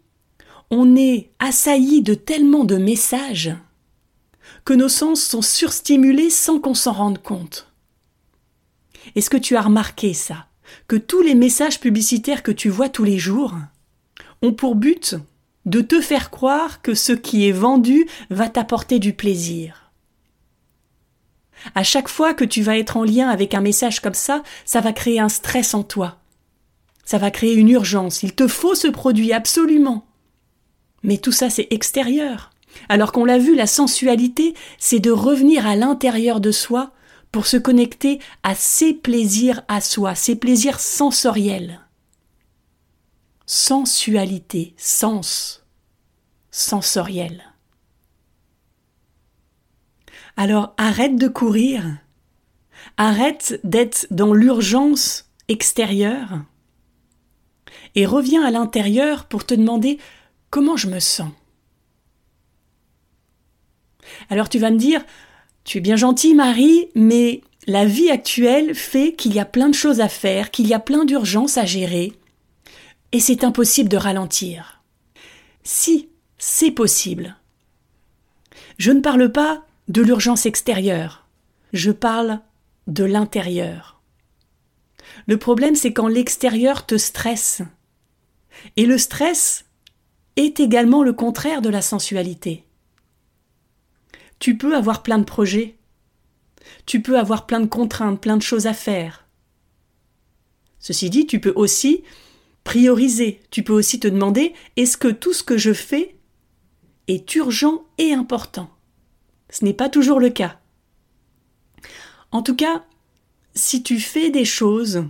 on 0.71 0.95
est 0.95 1.31
assailli 1.39 2.01
de 2.01 2.13
tellement 2.13 2.65
de 2.65 2.77
messages 2.77 3.55
que 4.63 4.73
nos 4.73 4.89
sens 4.89 5.21
sont 5.21 5.41
surstimulés 5.41 6.29
sans 6.29 6.59
qu'on 6.59 6.73
s'en 6.73 6.93
rende 6.93 7.21
compte. 7.21 7.71
Est-ce 9.15 9.29
que 9.29 9.37
tu 9.37 9.55
as 9.55 9.61
remarqué 9.61 10.13
ça? 10.13 10.47
Que 10.87 10.95
tous 10.95 11.21
les 11.21 11.35
messages 11.35 11.79
publicitaires 11.79 12.43
que 12.43 12.51
tu 12.51 12.69
vois 12.69 12.89
tous 12.89 13.03
les 13.03 13.19
jours 13.19 13.53
ont 14.41 14.53
pour 14.53 14.75
but 14.75 15.15
de 15.65 15.81
te 15.81 16.01
faire 16.01 16.29
croire 16.29 16.81
que 16.81 16.93
ce 16.93 17.11
qui 17.11 17.47
est 17.47 17.51
vendu 17.51 18.07
va 18.29 18.49
t'apporter 18.49 18.99
du 18.99 19.13
plaisir. 19.13 19.91
À 21.73 21.83
chaque 21.83 22.09
fois 22.09 22.33
que 22.33 22.45
tu 22.45 22.61
vas 22.61 22.77
être 22.77 22.97
en 22.97 23.03
lien 23.03 23.29
avec 23.29 23.53
un 23.53 23.61
message 23.61 23.99
comme 23.99 24.13
ça, 24.13 24.43
ça 24.65 24.81
va 24.81 24.93
créer 24.93 25.19
un 25.19 25.29
stress 25.29 25.73
en 25.73 25.83
toi. 25.83 26.19
Ça 27.05 27.17
va 27.17 27.31
créer 27.31 27.53
une 27.53 27.69
urgence. 27.69 28.23
Il 28.23 28.33
te 28.33 28.47
faut 28.47 28.75
ce 28.75 28.87
produit 28.87 29.33
absolument. 29.33 30.05
Mais 31.03 31.17
tout 31.17 31.31
ça, 31.31 31.49
c'est 31.49 31.67
extérieur. 31.71 32.51
Alors 32.89 33.11
qu'on 33.11 33.25
l'a 33.25 33.37
vu, 33.37 33.55
la 33.55 33.67
sensualité, 33.67 34.53
c'est 34.77 34.99
de 34.99 35.11
revenir 35.11 35.65
à 35.65 35.75
l'intérieur 35.75 36.39
de 36.39 36.51
soi 36.51 36.91
pour 37.35 37.47
se 37.47 37.57
connecter 37.57 38.21
à 38.43 38.55
ses 38.55 38.93
plaisirs 38.93 39.63
à 39.67 39.81
soi, 39.81 40.15
ses 40.15 40.37
plaisirs 40.37 40.79
sensoriels. 40.79 41.81
Sensualité, 43.45 44.73
sens, 44.77 45.65
sensoriel. 46.49 47.43
Alors 50.37 50.75
arrête 50.77 51.17
de 51.17 51.27
courir, 51.27 51.97
arrête 52.95 53.59
d'être 53.65 54.07
dans 54.11 54.33
l'urgence 54.33 55.29
extérieure 55.49 56.39
et 57.95 58.05
reviens 58.05 58.45
à 58.45 58.51
l'intérieur 58.51 59.25
pour 59.25 59.45
te 59.45 59.53
demander 59.53 59.99
comment 60.51 60.77
je 60.77 60.87
me 60.87 61.01
sens. 61.01 61.33
Alors 64.29 64.47
tu 64.47 64.57
vas 64.57 64.71
me 64.71 64.77
dire, 64.77 65.03
tu 65.65 65.79
es 65.79 65.81
bien 65.81 65.95
gentil, 65.95 66.35
Marie, 66.35 66.89
mais 66.95 67.41
la 67.67 67.85
vie 67.85 68.11
actuelle 68.11 68.75
fait 68.75 69.13
qu'il 69.13 69.33
y 69.33 69.39
a 69.39 69.45
plein 69.45 69.67
de 69.67 69.73
choses 69.73 69.99
à 69.99 70.07
faire, 70.07 70.51
qu'il 70.51 70.67
y 70.67 70.73
a 70.73 70.79
plein 70.79 71.03
d'urgences 71.03 71.57
à 71.57 71.65
gérer, 71.65 72.13
et 73.11 73.19
c'est 73.19 73.43
impossible 73.43 73.89
de 73.89 73.97
ralentir. 73.97 74.83
Si, 75.63 76.09
c'est 76.37 76.71
possible. 76.71 77.35
Je 78.77 78.91
ne 78.91 79.01
parle 79.01 79.31
pas 79.31 79.65
de 79.87 80.01
l'urgence 80.01 80.45
extérieure, 80.45 81.27
je 81.73 81.91
parle 81.91 82.39
de 82.87 83.03
l'intérieur. 83.03 84.01
Le 85.27 85.37
problème, 85.37 85.75
c'est 85.75 85.93
quand 85.93 86.07
l'extérieur 86.07 86.85
te 86.85 86.97
stresse. 86.97 87.61
Et 88.77 88.85
le 88.85 88.97
stress 88.97 89.65
est 90.35 90.59
également 90.59 91.03
le 91.03 91.13
contraire 91.13 91.61
de 91.61 91.69
la 91.69 91.81
sensualité. 91.81 92.65
Tu 94.39 94.57
peux 94.57 94.75
avoir 94.75 95.03
plein 95.03 95.17
de 95.17 95.23
projets. 95.23 95.75
Tu 96.85 97.01
peux 97.01 97.17
avoir 97.17 97.45
plein 97.45 97.59
de 97.59 97.67
contraintes, 97.67 98.21
plein 98.21 98.37
de 98.37 98.41
choses 98.41 98.67
à 98.67 98.73
faire. 98.73 99.25
Ceci 100.79 101.09
dit, 101.09 101.25
tu 101.25 101.39
peux 101.39 101.53
aussi 101.55 102.03
prioriser. 102.63 103.39
Tu 103.51 103.63
peux 103.63 103.73
aussi 103.73 103.99
te 103.99 104.07
demander 104.07 104.53
est-ce 104.75 104.97
que 104.97 105.07
tout 105.07 105.33
ce 105.33 105.43
que 105.43 105.57
je 105.57 105.73
fais 105.73 106.15
est 107.07 107.35
urgent 107.35 107.85
et 107.97 108.13
important? 108.13 108.69
Ce 109.49 109.63
n'est 109.63 109.73
pas 109.73 109.89
toujours 109.89 110.19
le 110.19 110.29
cas. 110.29 110.59
En 112.31 112.41
tout 112.41 112.55
cas, 112.55 112.83
si 113.53 113.81
tu 113.83 113.99
fais 113.99 114.29
des 114.29 114.45
choses, 114.45 115.05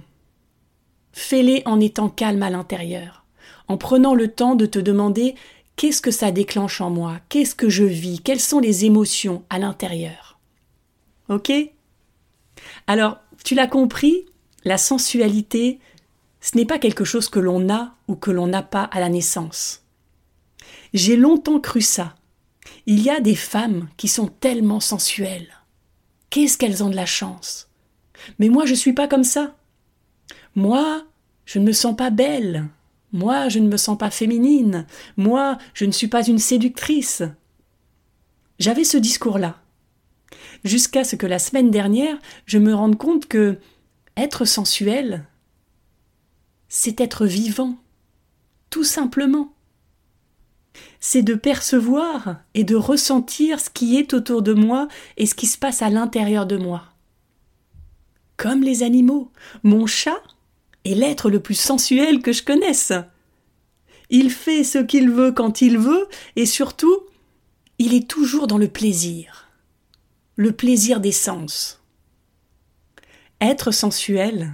fais-les 1.14 1.64
en 1.66 1.80
étant 1.80 2.10
calme 2.10 2.44
à 2.44 2.50
l'intérieur, 2.50 3.26
en 3.68 3.78
prenant 3.78 4.14
le 4.14 4.28
temps 4.28 4.56
de 4.56 4.66
te 4.66 4.80
demander 4.80 5.36
Qu'est-ce 5.76 6.02
que 6.02 6.12
ça 6.12 6.32
déclenche 6.32 6.80
en 6.80 6.90
moi? 6.90 7.20
Qu'est-ce 7.30 7.56
que 7.56 7.70
je 7.70 7.84
vis? 7.84 8.22
Quelles 8.22 8.40
sont 8.40 8.60
les 8.60 8.86
émotions 8.86 9.44
à 9.50 9.60
l'intérieur? 9.60 10.40
Ok? 11.28 11.52
Alors, 12.88 13.18
tu 13.44 13.56
l'as 13.56 13.68
compris, 13.68 14.26
la 14.64 14.78
sensualité, 14.78 15.80
ce 16.40 16.56
n'est 16.56 16.66
pas 16.66 16.80
quelque 16.80 17.04
chose 17.04 17.28
que 17.28 17.40
l'on 17.40 17.70
a 17.70 17.96
ou 18.08 18.16
que 18.16 18.32
l'on 18.32 18.48
n'a 18.48 18.64
pas 18.64 18.84
à 18.84 19.00
la 19.00 19.10
naissance. 19.10 19.84
J'ai 20.94 21.18
longtemps 21.18 21.60
cru 21.60 21.82
ça. 21.82 22.16
Il 22.86 23.02
y 23.02 23.10
a 23.10 23.20
des 23.20 23.36
femmes 23.36 23.90
qui 23.98 24.08
sont 24.08 24.28
tellement 24.28 24.80
sensuelles. 24.80 25.50
Qu'est-ce 26.30 26.58
qu'elles 26.58 26.84
ont 26.84 26.90
de 26.90 26.96
la 26.96 27.06
chance? 27.06 27.70
Mais 28.40 28.50
moi, 28.50 28.66
je 28.66 28.72
ne 28.72 28.78
suis 28.78 28.94
pas 28.94 29.08
comme 29.08 29.24
ça. 29.24 29.56
Moi, 30.56 31.04
je 31.46 31.60
ne 31.60 31.66
me 31.66 31.74
sens 31.74 31.96
pas 31.96 32.12
belle. 32.12 32.68
Moi, 33.16 33.48
je 33.48 33.60
ne 33.60 33.70
me 33.70 33.78
sens 33.78 33.98
pas 33.98 34.10
féminine. 34.10 34.86
Moi, 35.16 35.58
je 35.74 35.86
ne 35.86 35.94
suis 35.94 36.10
pas 36.10 36.28
une 36.28 36.38
séductrice. 36.38 37.24
J'avais 38.60 38.84
ce 38.84 38.98
discours-là. 38.98 39.56
Jusqu'à 40.66 41.06
ce 41.06 41.16
que 41.16 41.26
la 41.26 41.40
semaine 41.40 41.72
dernière, 41.72 42.18
je 42.46 42.58
me 42.58 42.76
rende 42.76 42.98
compte 42.98 43.28
que 43.28 43.58
être 44.18 44.44
sensuel, 44.44 45.26
c'est 46.68 47.00
être 47.00 47.26
vivant. 47.26 47.78
Tout 48.70 48.84
simplement. 48.84 49.54
C'est 51.00 51.24
de 51.24 51.36
percevoir 51.36 52.42
et 52.54 52.66
de 52.66 52.76
ressentir 52.76 53.62
ce 53.62 53.70
qui 53.70 53.96
est 53.96 54.14
autour 54.14 54.42
de 54.42 54.52
moi 54.52 54.90
et 55.16 55.26
ce 55.26 55.36
qui 55.36 55.48
se 55.48 55.58
passe 55.58 55.82
à 55.82 55.90
l'intérieur 55.90 56.46
de 56.46 56.58
moi. 56.58 56.84
Comme 58.36 58.62
les 58.62 58.84
animaux. 58.84 59.32
Mon 59.64 59.86
chat 59.86 60.22
est 60.86 60.94
l'être 60.94 61.30
le 61.30 61.40
plus 61.40 61.60
sensuel 61.60 62.22
que 62.22 62.32
je 62.32 62.44
connaisse. 62.44 62.94
Il 64.10 64.30
fait 64.30 64.64
ce 64.64 64.78
qu'il 64.78 65.10
veut 65.10 65.32
quand 65.32 65.62
il 65.62 65.78
veut, 65.78 66.08
et 66.36 66.46
surtout, 66.46 67.02
il 67.80 67.94
est 67.94 68.08
toujours 68.08 68.48
dans 68.48 68.60
le 68.60 68.68
plaisir, 68.68 69.50
le 70.36 70.52
plaisir 70.52 71.02
des 71.02 71.12
sens. 71.12 71.82
Être 73.42 73.72
sensuel, 73.72 74.54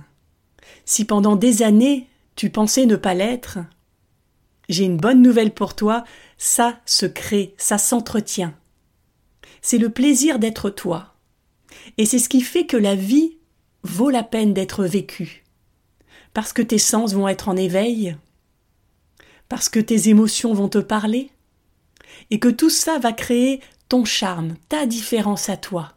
si 0.85 1.05
pendant 1.05 1.35
des 1.35 1.61
années 1.61 2.07
tu 2.35 2.49
pensais 2.49 2.85
ne 2.85 2.95
pas 2.95 3.13
l'être, 3.13 3.59
j'ai 4.69 4.85
une 4.85 4.97
bonne 4.97 5.21
nouvelle 5.21 5.53
pour 5.53 5.75
toi, 5.75 6.05
ça 6.37 6.79
se 6.85 7.05
crée, 7.05 7.53
ça 7.57 7.77
s'entretient. 7.77 8.55
C'est 9.61 9.77
le 9.77 9.89
plaisir 9.89 10.39
d'être 10.39 10.69
toi. 10.69 11.13
Et 11.97 12.05
c'est 12.05 12.19
ce 12.19 12.29
qui 12.29 12.41
fait 12.41 12.65
que 12.65 12.77
la 12.77 12.95
vie 12.95 13.37
vaut 13.83 14.09
la 14.09 14.23
peine 14.23 14.53
d'être 14.53 14.85
vécue 14.85 15.40
parce 16.33 16.53
que 16.53 16.61
tes 16.61 16.77
sens 16.77 17.13
vont 17.13 17.27
être 17.27 17.49
en 17.49 17.57
éveil, 17.57 18.15
parce 19.49 19.69
que 19.69 19.79
tes 19.79 20.09
émotions 20.09 20.53
vont 20.53 20.69
te 20.69 20.77
parler, 20.77 21.29
et 22.29 22.39
que 22.39 22.47
tout 22.47 22.69
ça 22.69 22.99
va 22.99 23.13
créer 23.13 23.61
ton 23.89 24.05
charme, 24.05 24.55
ta 24.69 24.85
différence 24.85 25.49
à 25.49 25.57
toi? 25.57 25.93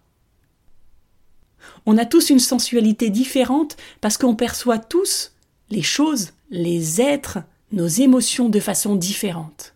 On 1.87 1.99
a 1.99 2.05
tous 2.05 2.31
une 2.31 2.41
sensualité 2.41 3.11
différente 3.11 3.77
parce 4.01 4.19
qu'on 4.19 4.35
perçoit 4.35 4.79
tous 4.79 5.33
les 5.71 5.83
choses, 5.83 6.33
les 6.51 7.01
êtres, 7.01 7.39
nos 7.73 7.87
émotions 7.87 8.49
de 8.49 8.61
façon 8.61 8.97
différente. 8.97 9.75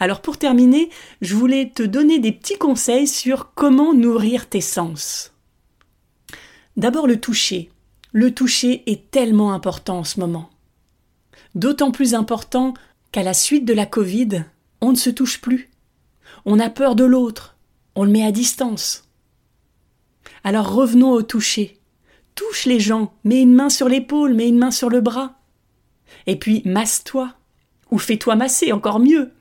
Alors 0.00 0.22
pour 0.22 0.38
terminer, 0.38 0.90
je 1.20 1.34
voulais 1.34 1.70
te 1.74 1.82
donner 1.82 2.18
des 2.18 2.32
petits 2.32 2.58
conseils 2.58 3.06
sur 3.06 3.54
comment 3.54 3.94
nourrir 3.94 4.48
tes 4.48 4.60
sens. 4.60 5.32
D'abord 6.76 7.06
le 7.06 7.20
toucher. 7.20 7.70
Le 8.16 8.32
toucher 8.32 8.84
est 8.86 9.10
tellement 9.10 9.54
important 9.54 9.98
en 9.98 10.04
ce 10.04 10.20
moment. 10.20 10.48
D'autant 11.56 11.90
plus 11.90 12.14
important 12.14 12.72
qu'à 13.10 13.24
la 13.24 13.34
suite 13.34 13.64
de 13.64 13.74
la 13.74 13.86
Covid, 13.86 14.44
on 14.80 14.92
ne 14.92 14.96
se 14.96 15.10
touche 15.10 15.40
plus. 15.40 15.68
On 16.44 16.60
a 16.60 16.70
peur 16.70 16.94
de 16.94 17.02
l'autre. 17.02 17.56
On 17.96 18.04
le 18.04 18.12
met 18.12 18.24
à 18.24 18.30
distance. 18.30 19.08
Alors 20.44 20.72
revenons 20.72 21.10
au 21.10 21.22
toucher. 21.22 21.80
Touche 22.36 22.66
les 22.66 22.78
gens, 22.78 23.12
mets 23.24 23.42
une 23.42 23.52
main 23.52 23.68
sur 23.68 23.88
l'épaule, 23.88 24.34
mets 24.34 24.48
une 24.48 24.58
main 24.58 24.70
sur 24.70 24.90
le 24.90 25.00
bras. 25.00 25.40
Et 26.28 26.38
puis 26.38 26.62
masse-toi. 26.64 27.34
Ou 27.90 27.98
fais-toi 27.98 28.36
masser, 28.36 28.70
encore 28.70 29.00
mieux. 29.00 29.32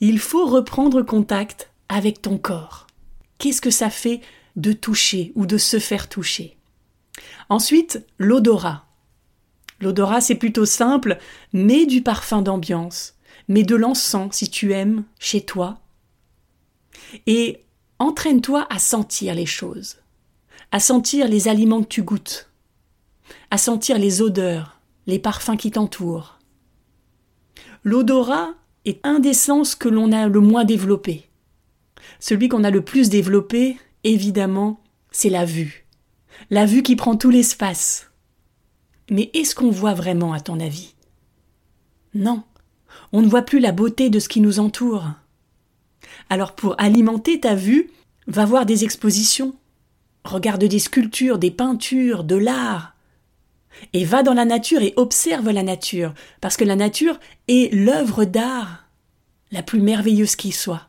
Il 0.00 0.18
faut 0.18 0.46
reprendre 0.46 1.02
contact 1.02 1.70
avec 1.88 2.20
ton 2.20 2.36
corps. 2.36 2.88
Qu'est-ce 3.38 3.60
que 3.60 3.70
ça 3.70 3.90
fait 3.90 4.22
de 4.56 4.72
toucher 4.72 5.30
ou 5.36 5.46
de 5.46 5.56
se 5.56 5.78
faire 5.78 6.08
toucher? 6.08 6.56
Ensuite, 7.48 8.04
l'odorat. 8.18 8.86
L'odorat, 9.80 10.20
c'est 10.20 10.34
plutôt 10.34 10.64
simple, 10.64 11.18
mets 11.52 11.86
du 11.86 12.02
parfum 12.02 12.42
d'ambiance, 12.42 13.14
mets 13.48 13.64
de 13.64 13.76
l'encens 13.76 14.34
si 14.34 14.48
tu 14.48 14.72
aimes 14.72 15.04
chez 15.18 15.42
toi. 15.42 15.78
Et 17.26 17.64
entraîne-toi 17.98 18.66
à 18.70 18.78
sentir 18.78 19.34
les 19.34 19.46
choses, 19.46 19.96
à 20.72 20.80
sentir 20.80 21.28
les 21.28 21.48
aliments 21.48 21.82
que 21.82 21.88
tu 21.88 22.02
goûtes, 22.02 22.50
à 23.50 23.58
sentir 23.58 23.98
les 23.98 24.22
odeurs, 24.22 24.80
les 25.06 25.18
parfums 25.18 25.56
qui 25.56 25.70
t'entourent. 25.70 26.38
L'odorat 27.82 28.54
est 28.84 29.00
un 29.04 29.18
des 29.18 29.34
sens 29.34 29.74
que 29.74 29.88
l'on 29.88 30.12
a 30.12 30.28
le 30.28 30.40
moins 30.40 30.64
développé. 30.64 31.26
Celui 32.20 32.48
qu'on 32.48 32.64
a 32.64 32.70
le 32.70 32.82
plus 32.82 33.08
développé, 33.08 33.76
évidemment, 34.02 34.80
c'est 35.10 35.30
la 35.30 35.44
vue. 35.44 35.83
La 36.50 36.66
vue 36.66 36.82
qui 36.82 36.96
prend 36.96 37.16
tout 37.16 37.30
l'espace. 37.30 38.10
Mais 39.10 39.30
est-ce 39.34 39.54
qu'on 39.54 39.70
voit 39.70 39.94
vraiment, 39.94 40.32
à 40.32 40.40
ton 40.40 40.60
avis? 40.60 40.94
Non, 42.14 42.42
on 43.12 43.22
ne 43.22 43.28
voit 43.28 43.42
plus 43.42 43.60
la 43.60 43.72
beauté 43.72 44.10
de 44.10 44.18
ce 44.18 44.28
qui 44.28 44.40
nous 44.40 44.60
entoure. 44.60 45.10
Alors 46.30 46.54
pour 46.54 46.74
alimenter 46.80 47.40
ta 47.40 47.54
vue, 47.54 47.90
va 48.26 48.44
voir 48.44 48.66
des 48.66 48.84
expositions, 48.84 49.54
regarde 50.24 50.64
des 50.64 50.78
sculptures, 50.78 51.38
des 51.38 51.50
peintures, 51.50 52.24
de 52.24 52.36
l'art, 52.36 52.94
et 53.92 54.04
va 54.04 54.22
dans 54.22 54.34
la 54.34 54.44
nature 54.44 54.82
et 54.82 54.94
observe 54.96 55.50
la 55.50 55.62
nature, 55.62 56.14
parce 56.40 56.56
que 56.56 56.64
la 56.64 56.76
nature 56.76 57.18
est 57.48 57.72
l'œuvre 57.74 58.24
d'art 58.24 58.86
la 59.50 59.62
plus 59.62 59.80
merveilleuse 59.80 60.36
qui 60.36 60.52
soit. 60.52 60.88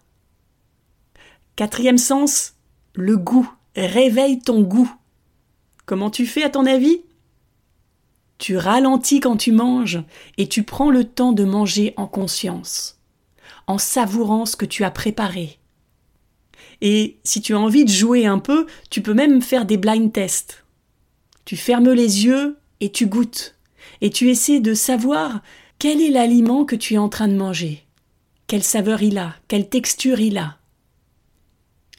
Quatrième 1.56 1.98
sens, 1.98 2.54
le 2.94 3.18
goût. 3.18 3.50
Réveille 3.76 4.40
ton 4.40 4.62
goût. 4.62 4.92
Comment 5.86 6.10
tu 6.10 6.26
fais 6.26 6.44
à 6.44 6.50
ton 6.50 6.66
avis? 6.66 7.02
Tu 8.38 8.58
ralentis 8.58 9.20
quand 9.20 9.38
tu 9.38 9.52
manges 9.52 10.04
et 10.38 10.48
tu 10.48 10.64
prends 10.64 10.90
le 10.90 11.06
temps 11.06 11.32
de 11.32 11.44
manger 11.44 11.94
en 11.96 12.08
conscience, 12.08 13.00
en 13.68 13.78
savourant 13.78 14.46
ce 14.46 14.56
que 14.56 14.66
tu 14.66 14.84
as 14.84 14.92
préparé. 14.92 15.60
Et 16.82 17.20
si 17.24 17.42
tu 17.42 17.54
as 17.54 17.60
envie 17.60 17.86
de 17.86 17.90
jouer 17.90 18.26
un 18.26 18.40
peu, 18.40 18.66
tu 18.90 19.02
peux 19.02 19.14
même 19.14 19.42
faire 19.42 19.66
des 19.66 19.78
blind 19.78 20.12
tests. 20.12 20.66
Tu 21.46 21.56
fermes 21.56 21.92
les 21.92 22.26
yeux 22.26 22.58
et 22.82 22.92
tu 22.92 23.06
goûtes, 23.06 23.56
et 24.02 24.10
tu 24.10 24.30
essaies 24.30 24.60
de 24.60 24.74
savoir 24.74 25.42
quel 25.80 26.02
est 26.02 26.10
l'aliment 26.10 26.66
que 26.66 26.76
tu 26.76 26.96
es 26.96 26.98
en 26.98 27.10
train 27.10 27.28
de 27.28 27.36
manger, 27.36 27.86
quelle 28.48 28.64
saveur 28.64 29.04
il 29.04 29.18
a, 29.18 29.36
quelle 29.48 29.70
texture 29.70 30.20
il 30.20 30.38
a. 30.38 30.58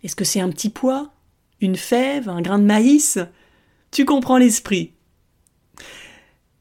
Est-ce 0.02 0.16
que 0.16 0.24
c'est 0.24 0.40
un 0.40 0.50
petit 0.50 0.70
pois, 0.70 1.12
une 1.60 1.76
fève, 1.76 2.28
un 2.28 2.42
grain 2.42 2.58
de 2.58 2.64
maïs? 2.64 3.18
Tu 3.90 4.04
comprends 4.04 4.38
l'esprit. 4.38 4.92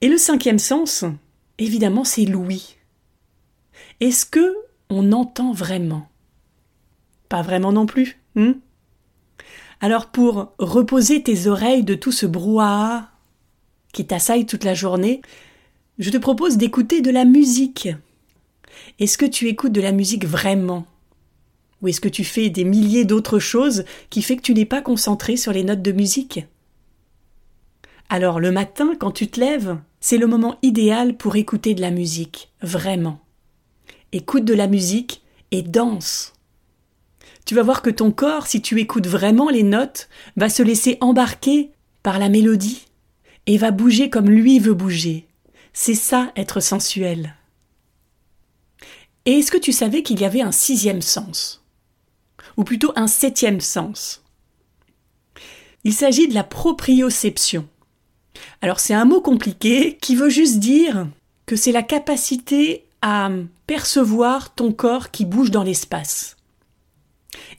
Et 0.02 0.08
le 0.08 0.18
cinquième 0.18 0.60
sens, 0.60 1.06
évidemment, 1.58 2.04
c'est 2.04 2.26
l'ouïe. 2.26 2.76
Est-ce 4.00 4.26
que 4.26 4.56
on 4.90 5.12
entend 5.12 5.52
vraiment? 5.52 6.08
Pas 7.30 7.42
vraiment 7.42 7.72
non 7.72 7.86
plus. 7.86 8.20
Hmm 8.36 8.54
Alors 9.82 10.08
pour 10.08 10.54
reposer 10.60 11.24
tes 11.24 11.48
oreilles 11.48 11.84
de 11.84 11.96
tout 11.96 12.12
ce 12.12 12.26
brouhaha 12.26 13.10
qui 13.94 14.06
t'assaille 14.06 14.46
toute 14.46 14.64
la 14.64 14.74
journée, 14.74 15.22
je 15.98 16.10
te 16.10 16.18
propose 16.18 16.58
d'écouter 16.58 17.02
de 17.02 17.10
la 17.10 17.26
musique. 17.26 17.88
Est-ce 19.00 19.18
que 19.18 19.26
tu 19.26 19.48
écoutes 19.48 19.72
de 19.72 19.82
la 19.82 19.94
musique 19.94 20.26
vraiment? 20.26 20.86
Ou 21.82 21.88
est-ce 21.88 22.02
que 22.02 22.10
tu 22.10 22.24
fais 22.24 22.50
des 22.50 22.64
milliers 22.64 23.06
d'autres 23.06 23.40
choses 23.40 23.86
qui 24.10 24.22
fait 24.22 24.36
que 24.36 24.42
tu 24.42 24.54
n'es 24.54 24.66
pas 24.66 24.82
concentré 24.82 25.38
sur 25.38 25.54
les 25.54 25.64
notes 25.64 25.82
de 25.82 25.92
musique? 25.92 26.46
Alors 28.10 28.40
le 28.40 28.52
matin, 28.52 28.94
quand 29.00 29.12
tu 29.12 29.28
te 29.28 29.40
lèves, 29.40 29.78
c'est 30.00 30.18
le 30.18 30.28
moment 30.28 30.58
idéal 30.62 31.18
pour 31.18 31.36
écouter 31.36 31.74
de 31.74 31.82
la 31.82 31.92
musique, 31.92 32.52
vraiment. 32.62 33.20
Écoute 34.12 34.46
de 34.46 34.54
la 34.54 34.68
musique 34.68 35.24
et 35.52 35.64
danse. 35.64 36.34
Tu 37.46 37.56
vas 37.56 37.64
voir 37.64 37.82
que 37.82 37.90
ton 37.90 38.12
corps, 38.12 38.48
si 38.48 38.62
tu 38.62 38.80
écoutes 38.80 39.08
vraiment 39.08 39.50
les 39.50 39.64
notes, 39.64 40.10
va 40.36 40.50
se 40.50 40.64
laisser 40.64 40.98
embarquer 41.02 41.72
par 42.04 42.20
la 42.20 42.30
mélodie 42.30 42.86
et 43.46 43.58
va 43.58 43.72
bouger 43.72 44.10
comme 44.10 44.30
lui 44.30 44.60
veut 44.60 44.74
bouger. 44.74 45.28
C'est 45.74 45.96
ça 45.96 46.32
être 46.36 46.60
sensuel. 46.60 47.36
Et 49.26 49.40
est-ce 49.40 49.52
que 49.52 49.58
tu 49.58 49.72
savais 49.72 50.04
qu'il 50.04 50.22
y 50.22 50.26
avait 50.26 50.42
un 50.42 50.52
sixième 50.52 51.02
sens? 51.02 51.64
Ou 52.58 52.64
plutôt 52.64 52.94
un 52.96 53.08
septième 53.08 53.60
sens? 53.60 54.24
Il 55.84 55.94
s'agit 55.94 56.28
de 56.28 56.34
la 56.34 56.44
proprioception. 56.44 57.68
Alors 58.62 58.80
c'est 58.80 58.94
un 58.94 59.06
mot 59.06 59.22
compliqué 59.22 59.98
qui 60.02 60.16
veut 60.16 60.30
juste 60.30 60.60
dire 60.60 61.08
que 61.46 61.56
c'est 61.56 61.72
la 61.72 61.84
capacité 61.84 62.86
à 63.02 63.30
percevoir 63.68 64.56
ton 64.56 64.72
corps 64.72 65.12
qui 65.12 65.26
bouge 65.26 65.52
dans 65.52 65.64
l'espace. 65.64 66.38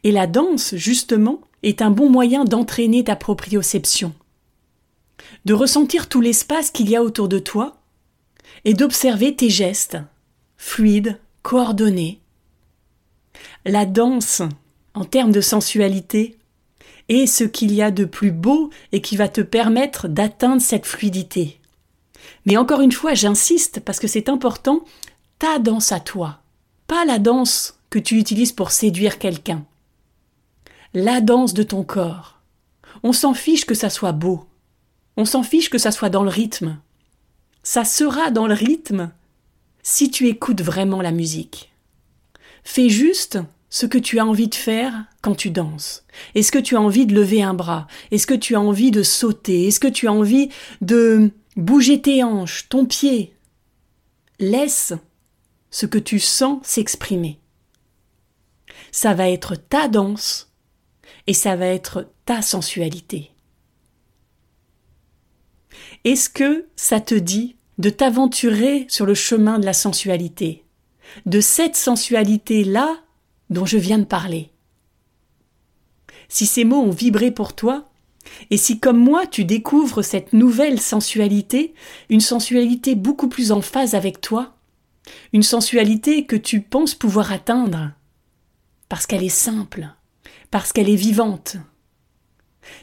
Et 0.03 0.11
la 0.11 0.27
danse, 0.27 0.75
justement, 0.75 1.41
est 1.63 1.83
un 1.83 1.91
bon 1.91 2.11
moyen 2.11 2.45
d'entraîner 2.45 3.05
ta 3.05 3.17
proprioception, 3.17 4.13
de 5.45 5.55
ressentir 5.55 6.09
tout 6.09 6.21
l'espace 6.21 6.71
qu'il 6.71 6.91
y 6.91 6.97
a 6.97 7.03
autour 7.03 7.29
de 7.29 7.39
toi 7.39 7.77
et 8.65 8.75
d'observer 8.75 9.35
tes 9.35 9.51
gestes, 9.51 9.99
fluides, 10.57 11.19
coordonnés. 11.43 12.21
La 13.65 13.87
danse, 13.87 14.43
en 14.95 15.05
termes 15.05 15.33
de 15.33 15.41
sensualité, 15.41 16.37
et 17.09 17.27
ce 17.27 17.45
qu'il 17.45 17.73
y 17.73 17.83
a 17.83 17.91
de 17.91 18.05
plus 18.05 18.33
beau 18.33 18.71
et 18.93 19.01
qui 19.01 19.17
va 19.17 19.29
te 19.29 19.41
permettre 19.41 20.09
d'atteindre 20.09 20.63
cette 20.63 20.87
fluidité. 20.87 21.61
Mais 22.45 22.57
encore 22.57 22.81
une 22.81 22.93
fois, 22.93 23.15
j'insiste 23.15 23.81
parce 23.81 24.01
que 24.01 24.09
c'est 24.09 24.29
important, 24.29 24.85
ta 25.39 25.59
danse 25.59 25.93
à 25.93 26.01
toi, 26.01 26.41
pas 26.87 27.05
la 27.05 27.19
danse 27.19 27.79
que 27.91 27.99
tu 27.99 28.19
utilises 28.19 28.53
pour 28.53 28.71
séduire 28.71 29.19
quelqu'un. 29.19 29.65
La 30.95 31.21
danse 31.21 31.55
de 31.55 31.63
ton 31.63 31.85
corps. 31.85 32.41
On 33.03 33.13
s'en 33.13 33.35
fiche 33.35 33.67
que 33.67 33.75
ça 33.75 33.91
soit 33.91 34.13
beau. 34.13 34.47
On 35.17 35.25
s'en 35.25 35.43
fiche 35.43 35.71
que 35.71 35.79
ça 35.79 35.93
soit 35.93 36.09
dans 36.09 36.23
le 36.23 36.31
rythme. 36.31 36.79
Ça 37.63 37.85
sera 37.85 38.31
dans 38.31 38.47
le 38.47 38.55
rythme 38.55 39.13
si 39.83 40.11
tu 40.11 40.27
écoutes 40.29 40.63
vraiment 40.63 41.03
la 41.03 41.11
musique. 41.13 41.73
Fais 42.65 42.89
juste 42.89 43.39
ce 43.77 43.85
que 43.85 43.99
tu 43.99 44.19
as 44.19 44.25
envie 44.25 44.49
de 44.49 44.55
faire 44.55 45.05
quand 45.21 45.35
tu 45.35 45.51
danses. 45.51 46.07
Est-ce 46.35 46.51
que 46.51 46.59
tu 46.59 46.77
as 46.77 46.81
envie 46.81 47.05
de 47.05 47.15
lever 47.15 47.43
un 47.43 47.53
bras? 47.53 47.87
Est-ce 48.11 48.27
que 48.27 48.33
tu 48.33 48.55
as 48.55 48.61
envie 48.61 48.91
de 48.91 49.03
sauter? 49.03 49.67
Est-ce 49.67 49.81
que 49.81 49.87
tu 49.87 50.09
as 50.09 50.13
envie 50.15 50.49
de 50.81 51.31
bouger 51.57 52.01
tes 52.01 52.25
hanches, 52.25 52.71
ton 52.71 52.87
pied? 52.87 53.35
Laisse 54.39 54.95
ce 55.71 55.85
que 55.85 55.99
tu 55.99 56.21
sens 56.21 56.67
s'exprimer. 56.67 57.39
Ça 58.93 59.13
va 59.13 59.29
être 59.29 59.57
ta 59.57 59.89
danse 59.89 60.51
et 61.27 61.35
ça 61.35 61.55
va 61.55 61.67
être 61.67 62.11
ta 62.25 62.41
sensualité. 62.41 63.31
Est-ce 66.05 66.31
que 66.31 66.65
ça 66.77 66.99
te 66.99 67.15
dit 67.15 67.57
de 67.77 67.91
t'aventurer 67.91 68.87
sur 68.89 69.05
le 69.05 69.15
chemin 69.15 69.59
de 69.59 69.67
la 69.67 69.75
sensualité? 69.75 70.65
De 71.27 71.43
cette 71.43 71.77
sensualité-là 71.77 73.03
dont 73.51 73.67
je 73.67 73.79
viens 73.79 73.99
de 73.99 74.05
parler. 74.05 74.51
Si 76.29 76.47
ces 76.47 76.65
mots 76.65 76.83
ont 76.83 76.91
vibré 76.91 77.31
pour 77.31 77.55
toi, 77.55 77.89
et 78.51 78.57
si 78.57 78.81
comme 78.81 78.99
moi 78.99 79.27
tu 79.27 79.45
découvres 79.45 80.03
cette 80.03 80.33
nouvelle 80.33 80.81
sensualité, 80.81 81.75
une 82.11 82.21
sensualité 82.21 82.95
beaucoup 82.95 83.29
plus 83.29 83.53
en 83.53 83.61
phase 83.61 83.95
avec 83.95 84.21
toi, 84.21 84.57
Une 85.33 85.45
sensualité 85.45 86.27
que 86.27 86.37
tu 86.37 86.61
penses 86.61 86.95
pouvoir 86.95 87.31
atteindre 87.31 87.93
parce 88.89 89.07
qu'elle 89.07 89.23
est 89.23 89.29
simple, 89.29 89.89
parce 90.51 90.73
qu'elle 90.73 90.91
est 90.91 90.97
vivante. 90.97 91.57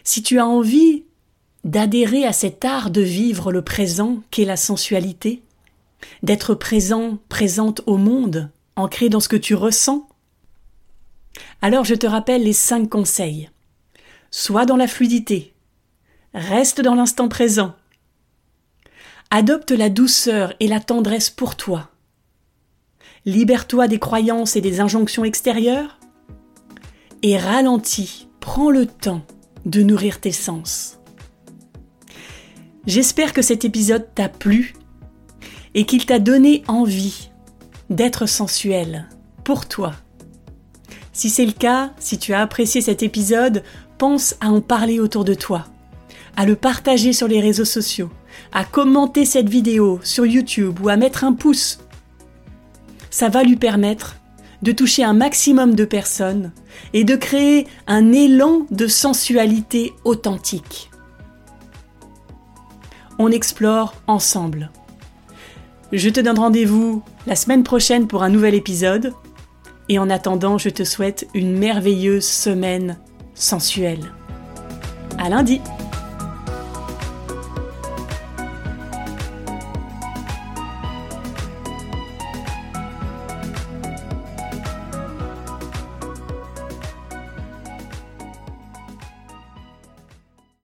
Si 0.04 0.24
tu 0.24 0.40
as 0.40 0.48
envie 0.48 1.04
d'adhérer 1.64 2.26
à 2.26 2.34
cet 2.34 2.66
art 2.66 2.92
de 2.92 3.02
vivre 3.02 3.52
le 3.52 3.62
présent 3.62 4.22
qu'est 4.32 4.46
la 4.46 4.58
sensualité, 4.58 5.42
d'être 6.22 6.56
présent, 6.56 7.18
présente 7.30 7.82
au 7.86 7.98
monde, 7.98 8.50
ancré 8.76 9.10
dans 9.10 9.20
ce 9.20 9.30
que 9.30 9.36
tu 9.36 9.56
ressens, 9.56 10.08
alors 11.62 11.86
je 11.86 11.96
te 11.96 12.08
rappelle 12.08 12.44
les 12.44 12.54
cinq 12.54 12.90
conseils. 12.90 13.50
Sois 14.32 14.66
dans 14.66 14.78
la 14.78 14.88
fluidité, 14.88 15.54
reste 16.34 16.82
dans 16.82 16.96
l'instant 16.96 17.28
présent, 17.28 17.76
adopte 19.30 19.72
la 19.72 19.90
douceur 19.90 20.54
et 20.60 20.68
la 20.68 20.80
tendresse 20.80 21.30
pour 21.30 21.56
toi, 21.56 21.90
libère-toi 23.26 23.88
des 23.88 24.00
croyances 24.00 24.56
et 24.56 24.62
des 24.62 24.80
injonctions 24.80 25.24
extérieures, 25.24 26.00
et 27.22 27.38
ralentis, 27.38 28.28
prends 28.40 28.70
le 28.70 28.86
temps 28.86 29.26
de 29.66 29.82
nourrir 29.82 30.20
tes 30.20 30.32
sens. 30.32 31.00
J'espère 32.86 33.32
que 33.32 33.42
cet 33.42 33.64
épisode 33.64 34.14
t'a 34.14 34.28
plu 34.28 34.74
et 35.74 35.86
qu'il 35.86 36.06
t'a 36.06 36.20
donné 36.20 36.64
envie 36.68 37.30
d'être 37.90 38.26
sensuel 38.26 39.08
pour 39.44 39.68
toi. 39.68 39.94
Si 41.14 41.30
c'est 41.30 41.46
le 41.46 41.54
cas, 41.54 41.92
si 42.00 42.18
tu 42.18 42.34
as 42.34 42.42
apprécié 42.42 42.82
cet 42.82 43.04
épisode, 43.04 43.64
pense 43.98 44.36
à 44.42 44.50
en 44.50 44.60
parler 44.60 45.00
autour 45.00 45.24
de 45.24 45.34
toi, 45.34 45.66
à 46.36 46.46
le 46.46 46.56
partager 46.56 47.14
sur 47.14 47.28
les 47.28 47.40
réseaux 47.40 47.66
sociaux, 47.66 48.10
à 48.52 48.66
commenter 48.66 49.24
cette 49.24 49.48
vidéo 49.48 50.00
sur 50.04 50.26
YouTube 50.26 50.80
ou 50.82 50.90
à 50.90 50.98
mettre 50.98 51.24
un 51.24 51.34
pouce. 51.34 51.80
Ça 53.10 53.30
va 53.30 53.44
lui 53.44 53.56
permettre 53.56 54.18
de 54.64 54.72
toucher 54.72 55.04
un 55.04 55.14
maximum 55.14 55.76
de 55.76 55.86
personnes 55.86 56.52
et 56.94 57.04
de 57.04 57.16
créer 57.16 57.68
un 57.88 58.12
élan 58.12 58.66
de 58.72 58.88
sensualité 58.88 59.94
authentique 60.04 60.90
on 63.20 63.32
explore 63.32 63.94
ensemble. 64.08 64.70
Je 65.92 66.10
te 66.10 66.20
donne 66.20 66.40
rendez-vous 66.40 67.04
la 67.28 67.36
semaine 67.36 67.64
prochaine 67.64 68.08
pour 68.08 68.24
un 68.24 68.30
nouvel 68.30 68.56
épisode. 68.56 69.14
Et 69.90 70.00
en 70.00 70.10
attendant, 70.10 70.58
je 70.58 70.70
te 70.70 70.84
souhaite 70.84 71.28
une 71.34 71.58
merveilleuse 71.58 72.26
semaine 72.26 72.98
sensuelle. 73.34 74.12
À 75.18 75.30
lundi! 75.30 75.62